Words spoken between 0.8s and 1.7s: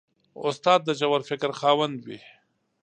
د ژور فکر